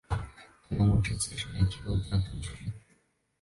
[0.09, 0.19] 乾
[0.79, 2.73] 隆五十四年提督江苏学政。